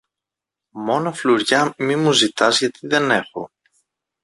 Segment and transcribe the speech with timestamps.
[0.69, 3.49] Μόνο φλουριά μη μου ζητάς γιατί δεν έχω.